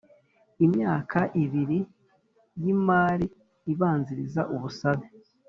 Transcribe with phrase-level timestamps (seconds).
[0.65, 1.79] imyaka ibiri
[2.61, 3.25] y imari
[3.71, 5.05] ibanziriza ubusabe